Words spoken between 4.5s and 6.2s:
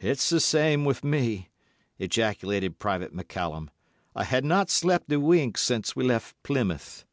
slept a wink since we